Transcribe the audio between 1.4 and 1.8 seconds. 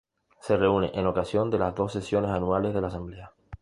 de las